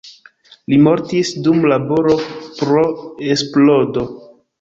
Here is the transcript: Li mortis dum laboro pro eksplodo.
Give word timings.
Li 0.71 0.77
mortis 0.85 1.33
dum 1.47 1.59
laboro 1.71 2.15
pro 2.61 2.87
eksplodo. 3.35 4.07